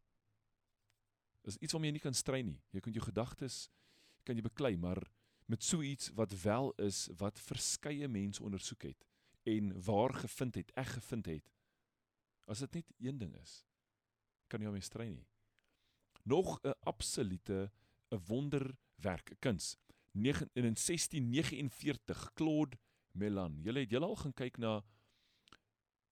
Is 1.42 1.56
iets 1.56 1.72
waarmee 1.72 1.90
jy 1.90 1.98
nie 1.98 2.04
kan 2.04 2.14
strei 2.14 2.42
nie. 2.42 2.60
Jy 2.70 2.80
kan 2.80 2.92
jou 2.92 3.04
gedagtes 3.04 3.68
kan 4.24 4.36
jy 4.36 4.42
beklei, 4.44 4.76
maar 4.76 5.00
met 5.50 5.64
so 5.64 5.82
iets 5.82 6.10
wat 6.14 6.34
wel 6.42 6.72
is 6.78 7.08
wat 7.18 7.40
verskeie 7.40 8.08
mense 8.08 8.42
ondersoek 8.42 8.82
het 8.82 9.06
en 9.48 9.72
waar 9.82 10.12
gevind 10.14 10.54
het, 10.54 10.72
ek 10.76 10.86
gevind 10.98 11.26
het. 11.26 11.46
As 12.50 12.58
dit 12.64 12.80
net 12.80 12.94
een 12.98 13.18
ding 13.18 13.34
is, 13.38 13.60
kan 14.50 14.62
jy 14.62 14.72
nie 14.74 14.82
strei 14.82 15.08
nie. 15.10 15.26
Nog 16.26 16.58
'n 16.64 16.74
absolute 16.84 17.70
'n 18.10 18.20
wonderwerk, 18.26 19.30
'n 19.30 19.38
kuns. 19.38 19.76
In 20.14 20.74
1649 20.74 22.32
Claude 22.34 22.76
Melan. 23.12 23.60
Julle 23.62 23.80
het 23.80 23.90
julle 23.90 24.06
al 24.06 24.16
gaan 24.16 24.34
kyk 24.34 24.58
na 24.58 24.82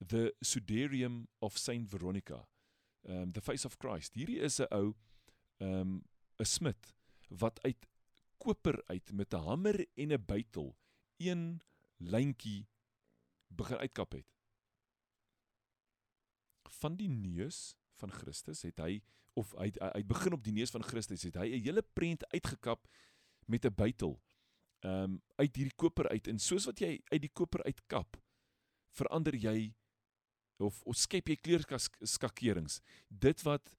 The 0.07 0.35
Sudarium 0.41 1.27
of 1.39 1.59
Saint 1.59 1.89
Veronica. 1.89 2.47
Um 3.03 3.33
the 3.33 3.41
Face 3.41 3.67
of 3.67 3.77
Christ. 3.79 4.15
Hierdie 4.15 4.41
is 4.41 4.61
'n 4.61 4.67
ou 4.71 4.95
um, 5.59 6.05
'n 6.39 6.45
smid 6.45 6.95
wat 7.29 7.63
uit 7.63 7.87
koper 8.39 8.83
uit 8.87 9.13
met 9.13 9.35
'n 9.35 9.45
hamer 9.47 9.87
en 9.95 10.13
'n 10.13 10.25
bytel 10.25 10.77
een 11.17 11.61
lyntjie 11.97 12.69
begin 13.49 13.77
uitkap 13.79 14.13
het. 14.13 14.38
Van 16.69 16.97
die 16.97 17.09
neus 17.09 17.77
van 17.99 18.13
Christus 18.15 18.63
het 18.63 18.79
hy 18.79 19.01
of 19.39 19.55
hy 19.59 19.71
hy 19.81 20.03
begin 20.07 20.35
op 20.37 20.45
die 20.45 20.55
neus 20.55 20.73
van 20.75 20.83
Christus 20.83 21.23
het 21.23 21.37
hy 21.37 21.49
'n 21.49 21.63
hele 21.63 21.83
prent 21.83 22.25
uitgekap 22.33 22.89
met 23.47 23.65
'n 23.65 23.75
bytel. 23.75 24.21
Ehm 24.81 25.03
um, 25.03 25.23
uit 25.37 25.57
hierdie 25.57 25.77
koper 25.77 26.09
uit 26.09 26.29
en 26.29 26.39
soos 26.39 26.67
wat 26.67 26.81
jy 26.81 27.01
uit 27.11 27.23
die 27.23 27.33
koper 27.33 27.63
uitkap 27.63 28.17
verander 28.91 29.35
jy 29.35 29.75
of, 30.59 30.83
of 30.83 30.97
skep 30.97 31.29
jy 31.29 31.37
kleurskakerings. 31.37 32.81
Dit 33.09 33.43
wat 33.43 33.77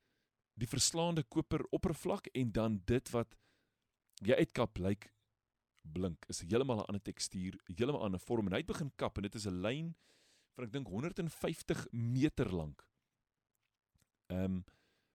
die 0.60 0.68
verslaande 0.68 1.24
koper 1.24 1.64
oppervlak 1.72 2.28
en 2.28 2.52
dan 2.52 2.82
dit 2.86 3.10
wat 3.10 3.36
jy 4.24 4.36
uitkap 4.36 4.78
lyk 4.78 5.10
blink 5.82 6.26
is 6.28 6.42
heeltemal 6.42 6.82
'n 6.84 6.88
ander 6.92 7.02
tekstuur, 7.02 7.56
heeltemal 7.66 8.02
'n 8.02 8.06
ander 8.12 8.20
vorm 8.20 8.48
en 8.48 8.54
hy 8.54 8.60
het 8.60 8.74
begin 8.74 8.92
kap 8.96 9.18
en 9.18 9.24
dit 9.24 9.36
is 9.36 9.48
'n 9.48 9.62
lyn 9.62 9.96
van 10.60 10.68
ek 10.68 10.76
dink 10.76 10.92
150 10.92 11.88
meter 11.96 12.52
lank. 12.52 12.84
Ehm 14.34 14.60
um, 14.60 14.60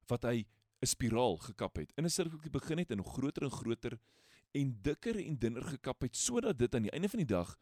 wat 0.09 0.25
hy 0.29 0.45
'n 0.85 0.87
spiraal 0.87 1.39
gekap 1.41 1.77
het. 1.81 1.93
In 1.97 2.05
'n 2.05 2.13
sirkeltjie 2.13 2.51
begin 2.51 2.79
het 2.79 2.91
en 2.91 3.01
nog 3.01 3.13
groter 3.13 3.43
en 3.43 3.51
groter 3.51 3.99
en 4.53 4.79
dikker 4.83 5.17
en 5.17 5.39
dunner 5.39 5.65
gekap 5.65 6.03
het 6.03 6.17
sodat 6.17 6.59
dit 6.59 6.75
aan 6.75 6.83
die 6.83 6.91
einde 6.91 7.09
van 7.09 7.19
die 7.19 7.33
dag 7.33 7.59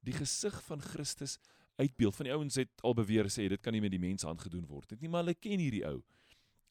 die 0.00 0.12
gesig 0.12 0.64
van 0.64 0.80
Christus 0.80 1.38
uitbeeld. 1.76 2.16
Van 2.16 2.24
die 2.24 2.34
ouens 2.34 2.54
het 2.54 2.82
al 2.82 2.94
beweer 2.94 3.30
sê 3.30 3.48
dit 3.48 3.60
kan 3.60 3.72
nie 3.72 3.80
met 3.80 3.90
die 3.90 4.02
mens 4.02 4.22
hand 4.22 4.40
gedoen 4.40 4.66
word. 4.66 5.00
Nie 5.00 5.08
maar 5.08 5.22
hulle 5.22 5.34
ken 5.34 5.58
hierdie 5.58 5.86
ou. 5.86 6.02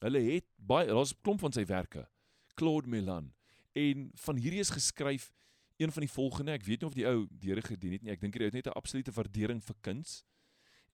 Hulle 0.04 0.20
het 0.20 0.46
baie 0.56 0.86
daar's 0.86 1.12
'n 1.12 1.22
klomp 1.22 1.40
van 1.40 1.52
sy 1.52 1.64
werke. 1.64 2.08
Claude 2.54 2.88
Melan 2.88 3.32
en 3.72 4.10
van 4.14 4.36
hierdie 4.36 4.60
is 4.60 4.70
geskryf 4.70 5.32
een 5.76 5.92
van 5.92 6.02
die 6.02 6.10
volgende, 6.10 6.52
ek 6.52 6.64
weet 6.64 6.80
nie 6.80 6.88
of 6.88 6.94
die 6.94 7.06
ou 7.06 7.26
deure 7.30 7.62
gedien 7.62 7.92
het 7.92 8.02
nie. 8.02 8.12
Ek 8.12 8.20
dink 8.20 8.36
hy 8.38 8.44
het 8.44 8.52
net 8.52 8.66
'n 8.66 8.78
absolute 8.78 9.12
waardering 9.12 9.62
vir 9.62 9.76
kuns. 9.80 10.24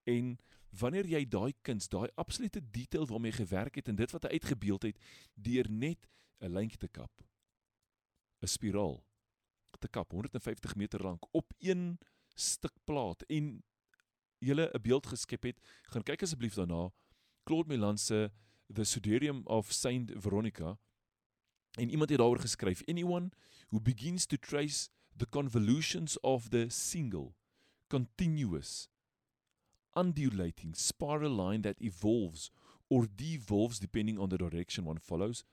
En 0.05 0.39
wanneer 0.71 1.07
jy 1.07 1.25
daai 1.29 1.53
kuns, 1.63 1.89
daai 1.89 2.09
absolute 2.15 2.61
detail 2.71 3.07
waarmee 3.07 3.31
hy 3.31 3.45
gewerk 3.45 3.75
het 3.75 3.89
en 3.89 3.97
dit 3.97 4.11
wat 4.11 4.23
hy 4.23 4.31
uitgebeeld 4.31 4.83
het 4.83 4.99
deur 5.35 5.71
net 5.71 6.09
'n 6.41 6.53
lyntjie 6.53 6.79
te 6.79 6.89
kap. 6.89 7.13
'n 8.43 8.47
Spiraal 8.47 9.05
te 9.81 9.89
kap 9.89 10.11
150 10.13 10.77
meter 10.77 11.03
lank 11.03 11.25
op 11.31 11.53
een 11.59 11.99
stuk 12.35 12.77
plaat 12.85 13.23
en 13.23 13.63
julle 14.39 14.71
'n 14.73 14.83
beeld 14.83 15.07
geskep 15.07 15.43
het, 15.43 15.61
gaan 15.83 16.03
kyk 16.03 16.23
asseblief 16.23 16.55
daarna. 16.55 16.91
Claude 17.45 17.69
Melan 17.69 17.99
se 17.99 18.31
The 18.73 18.85
Sudarium 18.85 19.47
of 19.47 19.73
Saint 19.73 20.13
Veronica 20.17 20.79
en 21.79 21.91
iemand 21.91 22.11
het 22.11 22.19
daaroor 22.19 22.41
geskryf 22.41 22.83
anyone 22.89 23.31
who 23.69 23.81
begins 23.81 24.27
to 24.27 24.37
trace 24.37 24.89
the 25.17 25.29
convolutions 25.29 26.21
of 26.21 26.49
the 26.49 26.67
single 26.69 27.35
continuous 27.87 28.89
undulating 29.93 30.77
spiral 30.77 31.47
line 31.47 31.61
that 31.61 31.81
evolves 31.81 32.51
or 32.89 33.07
devolves 33.15 33.79
depending 33.79 34.19
on 34.19 34.29
the 34.29 34.37
direction 34.37 34.85
one 34.85 34.99
follows 34.99 35.45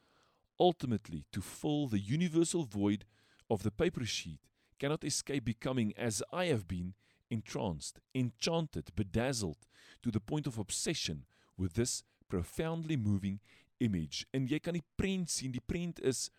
ultimately 0.59 1.25
to 1.31 1.41
fill 1.41 1.87
the 1.87 1.99
universal 1.99 2.63
void 2.63 3.05
of 3.49 3.61
the 3.63 3.71
paper 3.71 4.05
sheet 4.05 4.39
cannot 4.79 5.03
escape 5.03 5.45
becoming 5.45 5.93
as 5.97 6.23
I 6.31 6.45
have 6.45 6.67
been 6.67 6.93
entranced 7.29 7.99
enchanted 8.13 8.95
bedazzled 8.95 9.67
to 10.03 10.11
the 10.11 10.19
point 10.19 10.47
of 10.47 10.57
obsession 10.57 11.25
with 11.57 11.73
this 11.73 12.03
profoundly 12.29 12.95
moving 12.95 13.39
image 13.77 14.25
en 14.31 14.47
jy 14.47 14.59
kan 14.59 14.73
die 14.73 14.85
prent 14.95 15.31
sien 15.31 15.51
die 15.51 15.63
prent 15.63 15.99
is 15.99 16.29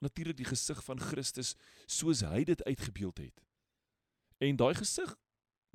natuurlik 0.00 0.36
die 0.36 0.48
gesig 0.48 0.84
van 0.84 1.00
Christus 1.00 1.54
soos 1.86 2.22
hy 2.26 2.44
dit 2.44 2.62
uitgebeeld 2.64 3.18
het. 3.18 3.42
En 4.38 4.56
daai 4.56 4.74
gesig 4.78 5.16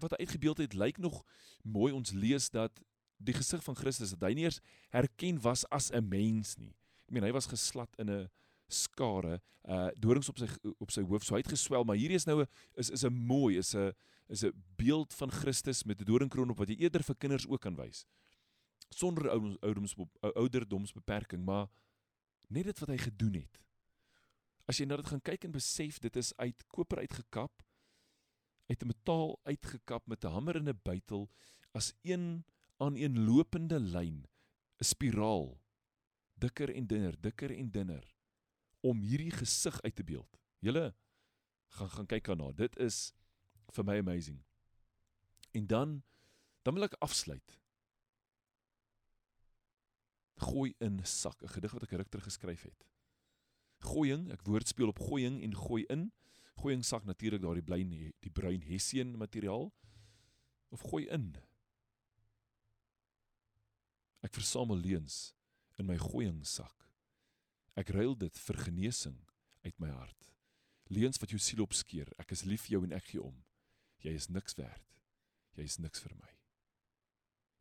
wat 0.01 0.15
hy 0.15 0.23
uitgebeeld 0.23 0.57
het, 0.63 0.73
lyk 0.73 0.97
nog 0.97 1.21
mooi. 1.63 1.91
Ons 1.93 2.11
lees 2.11 2.49
dat 2.49 2.81
die 3.17 3.35
gesig 3.35 3.63
van 3.63 3.75
Christus 3.77 4.15
dat 4.15 4.23
hy 4.27 4.33
nie 4.37 4.47
eers 4.47 4.61
herken 4.93 5.41
was 5.43 5.65
as 5.69 5.91
'n 5.91 6.07
mens 6.07 6.57
nie. 6.57 6.73
Ek 7.07 7.13
meen 7.13 7.23
hy 7.23 7.31
was 7.31 7.47
geslat 7.47 7.93
in 7.99 8.09
'n 8.09 8.29
skare, 8.67 9.41
uh 9.69 9.89
dorings 9.95 10.29
op 10.29 10.37
sy 10.37 10.47
op 10.79 10.91
sy 10.91 11.01
hoof, 11.01 11.23
so 11.23 11.35
hy 11.35 11.41
het 11.41 11.51
geswel, 11.51 11.83
maar 11.83 11.95
hierdie 11.95 12.15
is 12.15 12.25
nou 12.25 12.41
'n 12.41 12.47
is 12.75 12.89
is 12.89 13.03
'n 13.03 13.13
mooi, 13.13 13.57
is 13.57 13.75
'n 13.75 13.93
is 14.27 14.43
'n 14.43 14.53
beeld 14.77 15.13
van 15.13 15.31
Christus 15.31 15.83
met 15.83 16.01
'n 16.01 16.05
doringkroon 16.05 16.49
op 16.49 16.57
wat 16.57 16.69
jy 16.69 16.75
eerder 16.75 17.03
vir 17.03 17.15
kinders 17.15 17.47
ook 17.47 17.61
kan 17.61 17.75
wys. 17.75 18.05
Sonder 18.93 19.29
ouderdoms 19.29 19.95
ouderdomsbeperking, 20.21 21.43
maar 21.45 21.67
net 22.47 22.69
dit 22.69 22.79
wat 22.79 22.89
hy 22.89 22.97
gedoen 22.97 23.33
het 23.41 23.63
As 24.69 24.79
jy 24.79 24.87
nou 24.87 24.97
dit 25.01 25.09
gaan 25.11 25.23
kyk 25.23 25.43
en 25.47 25.55
besef 25.55 25.99
dit 26.03 26.19
is 26.19 26.31
uit 26.39 26.65
koper 26.71 27.03
uitgekap, 27.03 27.63
uit 28.71 28.83
'n 28.83 28.87
metaal 28.87 29.39
uitgekap 29.43 30.07
met 30.07 30.23
'n 30.23 30.31
hamer 30.31 30.55
en 30.55 30.69
'n 30.69 30.79
bytel 30.83 31.29
as 31.73 31.93
een 32.01 32.45
aan 32.79 32.95
een 32.95 33.25
lopende 33.25 33.79
lyn, 33.79 34.23
'n 34.79 34.83
spiraal, 34.83 35.59
dikker 36.39 36.69
en 36.75 36.87
dunner, 36.87 37.15
dikker 37.21 37.51
en 37.51 37.71
dunner 37.71 38.15
om 38.81 38.99
hierdie 38.99 39.31
gesig 39.31 39.81
uit 39.81 39.95
te 39.95 40.03
beeld. 40.03 40.39
Julle 40.59 40.95
gaan 41.67 41.89
gaan 41.89 42.05
kyk 42.05 42.25
daarna. 42.25 42.51
Dit 42.51 42.77
is 42.77 43.13
vir 43.71 43.83
my 43.83 43.97
amazing. 43.97 44.43
En 45.51 45.67
dan 45.67 46.03
dan 46.63 46.73
wil 46.73 46.83
ek 46.83 46.95
afsluit. 46.99 47.59
Gooi 50.43 50.73
in 50.83 50.99
sak, 51.07 51.41
'n 51.43 51.53
gedig 51.55 51.71
wat 51.71 51.83
ek 51.83 51.95
ruk 51.99 52.09
terug 52.09 52.27
geskryf 52.27 52.63
het 52.67 52.83
gooiing, 53.83 54.27
ek 54.33 54.43
woordspeel 54.47 54.91
op 54.91 55.01
gooiing 55.03 55.41
en 55.43 55.55
gooi 55.57 55.83
in. 55.91 56.09
Gooiing 56.61 56.83
sak 56.85 57.07
natuurlik 57.09 57.41
daardie 57.43 57.65
blyn 57.65 57.91
die 57.91 58.31
bruin 58.31 58.63
hessian 58.67 59.15
materiaal 59.19 59.71
of 60.73 60.85
gooi 60.89 61.05
in. 61.13 61.33
Ek 64.23 64.35
versamel 64.37 64.79
leuns 64.79 65.33
in 65.81 65.89
my 65.89 65.97
gooiing 65.99 66.43
sak. 66.47 66.87
Ek 67.79 67.91
ruil 67.91 68.15
dit 68.15 68.37
vir 68.45 68.61
genesing 68.67 69.17
uit 69.65 69.79
my 69.81 69.89
hart. 69.91 70.29
Leuns 70.93 71.19
wat 71.19 71.33
jou 71.33 71.41
siel 71.41 71.63
opskeer. 71.65 72.11
Ek 72.21 72.31
is 72.35 72.45
lief 72.47 72.67
vir 72.67 72.77
jou 72.77 72.83
en 72.85 72.95
ek 72.95 73.09
gee 73.11 73.23
om. 73.23 73.35
Jy 74.05 74.13
is 74.19 74.29
niks 74.29 74.55
werd. 74.59 74.85
Jy 75.57 75.67
is 75.67 75.79
niks 75.81 76.03
vir 76.03 76.15
my. 76.19 76.31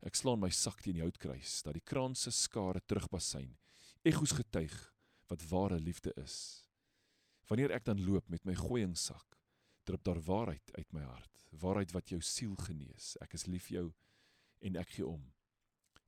Ek 0.03 0.17
slaan 0.19 0.41
my 0.41 0.49
sak 0.51 0.81
teen 0.83 0.97
die 0.97 1.05
houtkruis 1.05 1.61
dat 1.63 1.77
die 1.77 1.85
kraanse 1.87 2.31
skare 2.35 2.81
terugbasyn. 2.83 3.53
Egos 4.03 4.35
getuig 4.35 4.75
wat 5.31 5.45
ware 5.49 5.79
liefde 5.79 6.11
is. 6.19 6.35
Wanneer 7.47 7.71
ek 7.75 7.85
dan 7.87 8.01
loop 8.03 8.27
met 8.31 8.43
my 8.47 8.55
gooiingsak, 8.55 9.37
drup 9.87 10.03
daar 10.03 10.19
waarheid 10.23 10.73
uit 10.75 10.89
my 10.95 11.03
hart, 11.07 11.45
waarheid 11.51 11.93
wat 11.95 12.11
jou 12.11 12.19
siel 12.23 12.55
genees. 12.65 13.13
Ek 13.23 13.35
is 13.37 13.47
lief 13.47 13.69
vir 13.69 13.77
jou 13.77 13.87
en 14.63 14.79
ek 14.79 14.95
gee 14.97 15.07
om. 15.07 15.23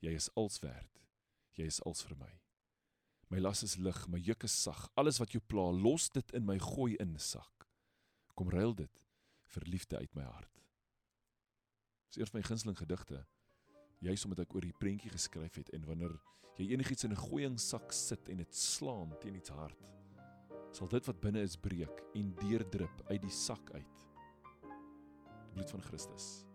Jy 0.03 0.15
is 0.15 0.27
als 0.35 0.59
werd. 0.63 0.91
Jy 1.55 1.67
is 1.71 1.79
als 1.87 2.03
vir 2.07 2.17
my. 2.19 2.31
My 3.31 3.39
las 3.41 3.63
is 3.65 3.77
lig, 3.81 3.97
my 4.11 4.19
juk 4.21 4.43
is 4.45 4.53
sag. 4.53 4.85
Alles 4.99 5.19
wat 5.21 5.33
jou 5.33 5.41
pla, 5.41 5.69
los 5.71 6.09
dit 6.13 6.35
in 6.37 6.45
my 6.45 6.59
gooi 6.61 6.93
in 7.01 7.15
sak. 7.19 7.65
Kom 8.35 8.51
ruil 8.51 8.75
dit 8.75 9.01
vir 9.55 9.67
liefde 9.71 9.97
uit 9.97 10.11
my 10.15 10.27
hart. 10.27 10.51
Dis 12.11 12.29
van 12.29 12.39
my 12.39 12.45
gunsteling 12.47 12.77
gedigte. 12.79 13.23
Juist 13.99 14.25
omdat 14.25 14.39
ek 14.45 14.55
oor 14.55 14.61
die 14.61 14.75
prentjie 14.79 15.11
geskryf 15.11 15.55
het 15.55 15.69
en 15.73 15.85
wanneer 15.85 16.15
jy 16.57 16.71
enigiets 16.71 17.03
in 17.03 17.11
'n 17.11 17.19
gooiingsak 17.19 17.91
sit 17.91 18.29
en 18.29 18.37
dit 18.37 18.55
slaan 18.55 19.15
teen 19.19 19.35
iets 19.35 19.49
hard, 19.49 19.77
sal 20.71 20.87
dit 20.87 21.05
wat 21.05 21.21
binne 21.21 21.41
is 21.41 21.55
breek 21.55 22.03
en 22.15 22.33
deurdrup 22.35 23.03
uit 23.09 23.21
die 23.21 23.31
sak 23.31 23.71
uit. 23.71 24.05
Die 24.61 25.53
bloed 25.53 25.69
van 25.69 25.81
Christus. 25.81 26.45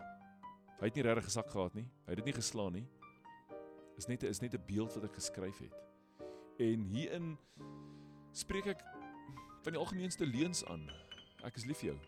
Hy 0.81 0.87
het 0.89 0.95
nie 0.95 1.03
regtig 1.03 1.25
gesak 1.25 1.51
gehad 1.51 1.75
nie. 1.75 1.89
Hy 2.07 2.15
het 2.15 2.17
dit 2.17 2.25
nie 2.25 2.37
geslaan 2.37 2.73
nie. 2.73 2.87
Is 3.97 4.07
net 4.09 4.23
'n 4.23 4.27
is 4.27 4.41
net 4.41 4.55
'n 4.55 4.65
beeld 4.67 4.95
wat 4.95 5.05
ek 5.05 5.15
geskryf 5.15 5.59
het. 5.59 5.75
En 6.59 6.85
hierin 6.85 7.39
spreek 8.33 8.67
ek 8.67 8.83
van 9.63 9.73
die 9.73 9.81
algemeenste 9.81 10.27
leuns 10.27 10.65
aan. 10.65 10.91
Ek 11.45 11.57
is 11.57 11.65
lief 11.65 11.79
vir 11.79 11.93
jou. 11.93 11.99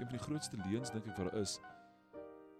Een 0.00 0.06
van 0.06 0.16
die 0.16 0.24
grootste 0.24 0.56
leuns 0.56 0.90
dink 0.90 1.06
ek 1.06 1.16
wat 1.16 1.32
daar 1.32 1.40
is. 1.40 1.60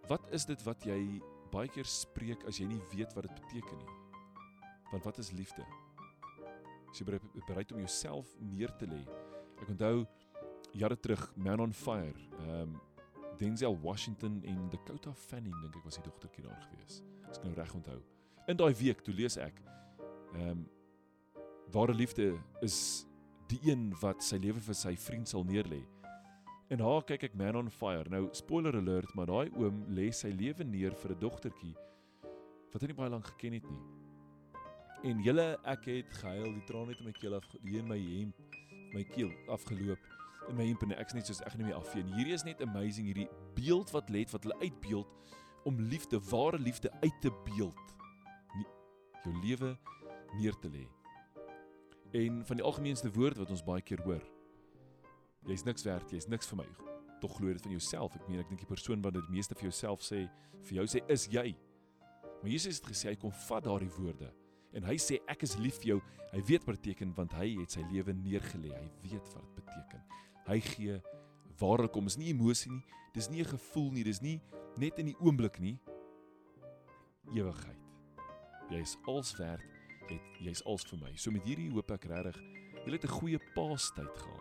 Wat 0.09 0.25
is 0.35 0.47
dit 0.49 0.63
wat 0.65 0.85
jy 0.89 1.21
baie 1.51 1.71
keer 1.71 1.89
spreek 1.89 2.45
as 2.49 2.61
jy 2.61 2.69
nie 2.71 2.81
weet 2.93 3.15
wat 3.17 3.27
dit 3.27 3.43
beteken 3.43 3.81
nie. 3.83 3.97
Want 4.93 5.07
wat 5.07 5.19
is 5.23 5.33
liefde? 5.35 5.65
As 6.91 7.01
jy 7.01 7.07
bereid 7.47 7.73
om 7.75 7.83
jouself 7.83 8.31
neer 8.53 8.73
te 8.79 8.89
lê. 8.91 9.03
Ek 9.61 9.71
onthou 9.71 10.07
jare 10.79 10.97
terug 10.97 11.23
Man 11.37 11.63
on 11.67 11.75
Fire, 11.75 12.17
ehm 12.45 12.71
um, 12.77 12.79
Denzel 13.41 13.73
Washington 13.81 14.35
en 14.45 14.67
Dakota 14.69 15.15
Fanning 15.17 15.55
dink 15.63 15.79
ek 15.79 15.85
was 15.87 15.97
die 15.97 16.03
dogtertjie 16.05 16.43
daar 16.45 16.59
gewees. 16.67 16.99
As 17.25 17.39
ek 17.39 17.47
nou 17.47 17.55
reg 17.57 17.71
onthou. 17.73 17.97
In 18.53 18.59
daai 18.61 18.75
week 18.77 19.01
toe 19.07 19.15
lees 19.17 19.39
ek 19.41 19.63
ehm 20.35 20.51
um, 20.51 20.67
ware 21.73 21.95
liefde 21.95 22.35
is 22.67 23.07
die 23.49 23.61
een 23.71 23.89
wat 24.03 24.23
sy 24.27 24.37
lewe 24.43 24.61
vir 24.61 24.77
sy 24.77 24.93
vriend 24.99 25.31
sal 25.31 25.47
neerlê. 25.47 25.81
En 26.71 26.83
haar 26.87 27.03
kyk 27.03 27.25
ek 27.27 27.35
Man 27.35 27.57
on 27.59 27.71
Fire. 27.71 28.07
Nou 28.13 28.29
spoiler 28.37 28.77
alert, 28.79 29.11
maar 29.19 29.27
daai 29.27 29.51
oom 29.59 29.83
lê 29.91 30.11
sy 30.15 30.31
lewe 30.31 30.65
neer 30.65 30.95
vir 30.95 31.17
'n 31.17 31.21
dogtertjie 31.21 31.75
wat 32.71 32.83
hy 32.83 32.87
nie 32.87 32.95
baie 32.95 33.11
lank 33.11 33.27
geken 33.27 33.57
het 33.59 33.67
nie. 33.67 33.81
En 35.11 35.23
julle 35.25 35.59
ek 35.65 35.85
het 35.85 36.13
gehuil, 36.21 36.53
die 36.55 36.65
trane 36.69 36.93
het 36.93 37.01
in 37.01 37.07
my 37.07 37.13
keel 37.13 37.35
af 37.35 37.47
hier 37.65 37.81
in 37.81 37.89
my 37.89 37.99
hemp, 37.99 38.37
my 38.95 39.03
keel 39.03 39.31
afgeloop 39.49 39.99
in 40.49 40.57
my 40.57 40.67
hemp 40.67 40.83
en 40.83 40.93
ek's 40.93 41.15
net 41.15 41.27
soos 41.27 41.43
ek 41.43 41.57
nie 41.59 41.65
meer 41.65 41.79
afvee 41.79 42.05
nie. 42.05 42.15
Hierdie 42.15 42.35
is 42.35 42.45
net 42.45 42.63
amazing 42.63 43.07
hierdie 43.07 43.29
beeld 43.57 43.91
wat 43.91 44.11
let 44.11 44.31
wat 44.31 44.45
hulle 44.45 44.61
uitbeeld 44.61 45.09
om 45.65 45.81
liefde, 45.81 46.21
ware 46.31 46.59
liefde 46.59 46.91
uit 47.03 47.21
te 47.21 47.31
beeld. 47.45 47.97
Nie, 48.55 48.67
jou 49.25 49.35
lewe 49.43 49.77
neer 50.39 50.55
te 50.61 50.71
lê. 50.71 50.87
En 52.13 52.45
van 52.47 52.57
die 52.57 52.65
algemeenste 52.65 53.11
woord 53.11 53.37
wat 53.37 53.51
ons 53.51 53.65
baie 53.65 53.83
keer 53.83 54.03
hoor. 54.07 54.23
Jy's 55.49 55.65
niks 55.65 55.85
werd, 55.85 56.11
jy's 56.13 56.29
niks 56.29 56.47
vir 56.47 56.57
my. 56.63 56.69
Tog 57.21 57.37
glo 57.37 57.53
dit 57.53 57.63
van 57.63 57.73
jouself. 57.73 58.17
Ek 58.17 58.29
meen 58.29 58.41
ek 58.41 58.49
dink 58.49 58.61
die 58.61 58.69
persoon 58.69 59.03
wat 59.03 59.15
dit 59.15 59.29
meeste 59.29 59.55
vir 59.55 59.71
jouself 59.71 60.03
sê, 60.05 60.29
vir 60.69 60.81
jou 60.81 60.87
sê 60.87 61.03
is 61.09 61.27
jy. 61.33 61.57
Maar 62.41 62.51
Jesus 62.51 62.81
het 62.81 62.87
gesê 62.93 63.13
hy 63.13 63.17
kom 63.21 63.33
vat 63.49 63.65
daardie 63.65 63.91
woorde 63.99 64.31
en 64.77 64.87
hy 64.87 64.97
sê 65.03 65.19
ek 65.31 65.43
is 65.47 65.57
lief 65.61 65.81
vir 65.83 65.95
jou. 65.95 65.99
Hy 66.31 66.43
weet 66.47 66.67
wat 66.67 66.79
dit 66.79 66.85
beteken 66.85 67.15
want 67.17 67.35
hy 67.41 67.49
het 67.59 67.75
sy 67.75 67.83
lewe 67.91 68.15
neergelê. 68.15 68.71
Hy 68.71 68.89
weet 69.03 69.33
wat 69.35 69.43
dit 69.43 69.57
beteken. 69.59 70.05
Hy 70.47 70.59
gee 70.69 71.01
waarlik 71.61 71.97
om. 71.99 72.07
Dis 72.09 72.19
nie 72.21 72.31
emosie 72.31 72.71
nie. 72.73 72.85
Dis 73.15 73.29
nie 73.31 73.43
'n 73.43 73.51
gevoel 73.51 73.91
nie. 73.93 74.05
Dis 74.05 74.23
nie 74.23 74.41
net 74.77 74.99
in 74.99 75.07
die 75.07 75.17
oomblik 75.21 75.59
nie. 75.61 75.79
Ewigheid. 77.35 77.79
Jy 78.71 78.81
is 78.81 78.97
als 79.07 79.37
werd. 79.39 79.65
Jy 80.09 80.21
jy's 80.41 80.63
als 80.63 80.85
vir 80.85 80.99
my. 80.99 81.17
So 81.17 81.31
met 81.31 81.45
hierdie 81.45 81.71
hoop 81.71 81.91
ek 81.91 82.05
regtig 82.05 82.41
jy 82.87 82.93
het 82.93 83.05
'n 83.05 83.09
goeie 83.09 83.39
paastyd 83.55 84.17
gehad. 84.17 84.40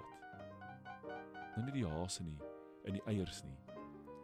Nou 1.59 1.67
nie 1.67 1.81
die 1.81 1.89
hase 1.91 2.23
nie 2.23 2.37
in 2.87 2.95
die 2.95 3.03
eiers 3.11 3.41
nie. 3.43 3.57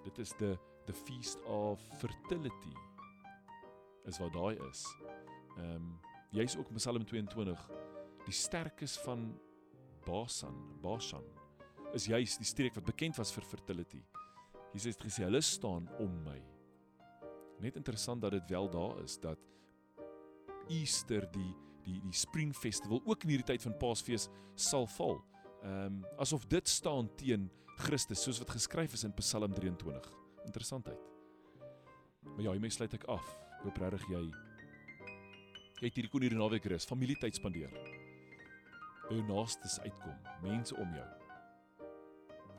Dit 0.06 0.22
is 0.24 0.32
the 0.40 0.56
the 0.86 0.94
feast 0.94 1.42
of 1.50 1.82
fertility. 2.00 2.76
Is 4.08 4.20
wat 4.22 4.32
daai 4.38 4.56
is. 4.70 4.86
Ehm 5.58 5.76
um, 5.76 5.90
jy's 6.32 6.56
ook 6.56 6.72
Psalm 6.78 7.04
22 7.04 7.68
die 8.26 8.34
sterkes 8.34 8.96
van 9.04 9.28
Basan, 10.06 10.56
Bashan 10.82 11.24
is 11.96 12.08
juis 12.08 12.38
die 12.38 12.48
streek 12.48 12.76
wat 12.76 12.88
bekend 12.88 13.18
was 13.20 13.32
vir 13.36 13.44
fertility. 13.44 14.02
Jesus 14.74 14.96
het 14.96 15.06
gesê 15.06 15.28
hulle 15.28 15.42
staan 15.42 15.88
om 16.00 16.16
my. 16.24 16.40
Net 17.64 17.76
interessant 17.80 18.24
dat 18.24 18.36
dit 18.36 18.50
wel 18.52 18.70
daar 18.72 19.00
is 19.04 19.20
dat 19.20 19.40
Easter 20.70 21.28
die 21.32 21.54
die 21.86 22.00
die 22.02 22.16
Spring 22.18 22.56
Festival 22.56 23.02
ook 23.06 23.24
in 23.24 23.36
hierdie 23.36 23.52
tyd 23.52 23.62
van 23.68 23.78
Paasfees 23.78 24.30
sal 24.56 24.88
val. 24.96 25.20
Ehm 25.66 25.86
um, 25.86 26.02
asof 26.22 26.46
dit 26.46 26.68
staan 26.70 27.10
teen 27.18 27.50
Christus 27.82 28.22
soos 28.24 28.40
wat 28.40 28.54
geskryf 28.54 28.94
is 28.94 29.04
in 29.04 29.14
Psalm 29.18 29.54
23. 29.54 30.12
Interessantheid. 30.46 31.10
Maar 32.24 32.42
ja, 32.42 32.52
hiermee 32.52 32.70
sluit 32.70 32.94
ek 32.94 33.08
af. 33.10 33.26
Ek 33.58 33.66
hoop 33.66 33.82
regtig 33.82 34.06
jy 34.14 34.24
jy 35.76 35.90
het 35.90 35.98
hierdie 35.98 36.12
kon 36.12 36.24
hierdie 36.24 36.40
naweek 36.40 36.70
rus, 36.72 36.86
familietyd 36.88 37.36
spandeer. 37.36 37.74
By 39.10 39.18
jou 39.18 39.26
naastes 39.28 39.80
uitkom, 39.84 40.16
mense 40.46 40.78
om 40.78 40.94
jou 40.96 41.10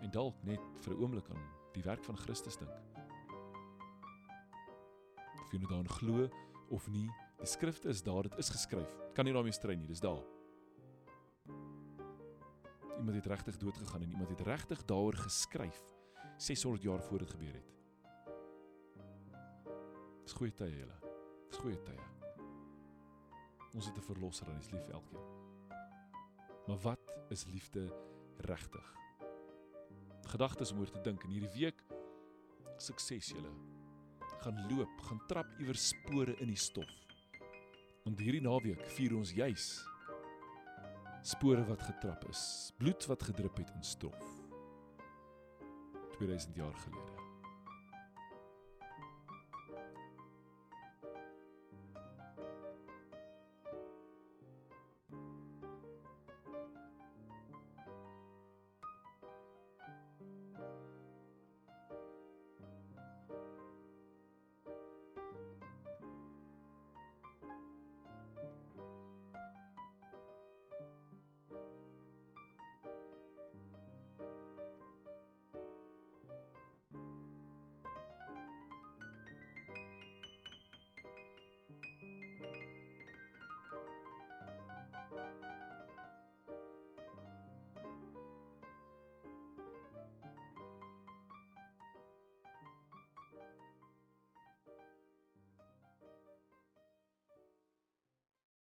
en 0.04 0.12
dalk 0.12 0.42
net 0.44 0.60
vir 0.84 0.94
'n 0.94 1.02
oomblik 1.02 1.30
aan 1.30 1.46
die 1.74 1.82
werk 1.82 2.04
van 2.04 2.16
Christus 2.16 2.56
dink. 2.56 2.70
Of 5.40 5.52
jy 5.52 5.58
nou 5.58 5.68
daarin 5.68 5.88
glo 5.88 6.28
of 6.70 6.88
nie, 6.88 7.08
die 7.38 7.46
skrifte 7.46 7.88
is 7.88 8.02
daar, 8.02 8.22
dit 8.22 8.38
is 8.38 8.50
geskryf. 8.50 8.90
Kan 9.14 9.24
nie 9.24 9.32
daarmee 9.32 9.52
strei 9.52 9.76
nie, 9.76 9.86
dis 9.86 10.00
daar. 10.00 10.22
Iemand 12.96 13.16
het 13.16 13.26
regtig 13.26 13.56
dood 13.56 13.76
gegaan 13.76 14.02
en 14.02 14.10
iemand 14.10 14.28
het 14.28 14.40
regtig 14.40 14.84
daaroor 14.84 15.14
geskryf 15.14 15.82
600 16.36 16.82
jaar 16.82 17.02
voor 17.02 17.18
dit 17.18 17.30
gebeur 17.30 17.54
het. 17.54 17.72
Dis 20.22 20.32
goeie 20.32 20.54
tye 20.54 20.76
julle. 20.76 20.98
Dis 21.48 21.58
goeie 21.58 21.82
tye. 21.82 22.02
Ons 23.72 23.86
het 23.86 23.96
'n 23.96 24.08
verlosser 24.12 24.48
en 24.48 24.56
hy's 24.56 24.70
lief 24.70 24.84
vir 24.84 24.94
elkeen. 24.94 25.26
Maar 26.66 26.78
wat 26.78 27.18
is 27.28 27.46
liefde 27.46 27.92
regtig? 28.36 28.96
gedagtes 30.26 30.72
om 30.72 30.82
oor 30.82 30.90
te 30.90 31.02
dink 31.04 31.24
in 31.26 31.34
hierdie 31.36 31.52
week. 31.54 31.82
Sukses 32.82 33.30
julle. 33.32 33.52
Gaan 34.42 34.58
loop, 34.70 35.00
gaan 35.08 35.20
trap 35.30 35.48
iewers 35.62 35.90
spore 35.92 36.34
in 36.42 36.50
die 36.52 36.60
stof. 36.60 36.90
Want 38.04 38.20
hierdie 38.22 38.42
naweek 38.44 38.82
vier 38.98 39.16
ons 39.16 39.32
juis 39.34 39.68
spore 41.26 41.64
wat 41.64 41.82
getrap 41.82 42.28
is, 42.28 42.72
bloed 42.78 43.06
wat 43.06 43.22
gedrup 43.22 43.56
het 43.56 43.70
in 43.74 43.82
stof. 43.82 44.18
2000 46.10 46.54
jaar 46.54 46.74
gelede. 46.74 47.15